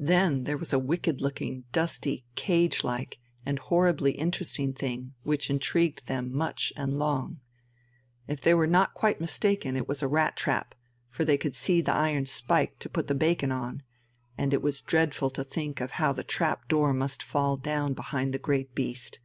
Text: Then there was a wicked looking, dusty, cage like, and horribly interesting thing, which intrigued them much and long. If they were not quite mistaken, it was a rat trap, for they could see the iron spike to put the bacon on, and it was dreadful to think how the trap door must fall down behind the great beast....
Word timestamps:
Then 0.00 0.42
there 0.42 0.58
was 0.58 0.72
a 0.72 0.80
wicked 0.80 1.20
looking, 1.20 1.62
dusty, 1.70 2.24
cage 2.34 2.82
like, 2.82 3.20
and 3.46 3.60
horribly 3.60 4.10
interesting 4.10 4.72
thing, 4.72 5.14
which 5.22 5.48
intrigued 5.48 6.08
them 6.08 6.32
much 6.34 6.72
and 6.76 6.98
long. 6.98 7.38
If 8.26 8.40
they 8.40 8.52
were 8.52 8.66
not 8.66 8.94
quite 8.94 9.20
mistaken, 9.20 9.76
it 9.76 9.86
was 9.86 10.02
a 10.02 10.08
rat 10.08 10.36
trap, 10.36 10.74
for 11.08 11.24
they 11.24 11.38
could 11.38 11.54
see 11.54 11.80
the 11.80 11.94
iron 11.94 12.26
spike 12.26 12.80
to 12.80 12.88
put 12.88 13.06
the 13.06 13.14
bacon 13.14 13.52
on, 13.52 13.84
and 14.36 14.52
it 14.52 14.60
was 14.60 14.80
dreadful 14.80 15.30
to 15.30 15.44
think 15.44 15.78
how 15.78 16.12
the 16.12 16.24
trap 16.24 16.66
door 16.66 16.92
must 16.92 17.22
fall 17.22 17.56
down 17.56 17.94
behind 17.94 18.34
the 18.34 18.40
great 18.42 18.74
beast.... 18.74 19.20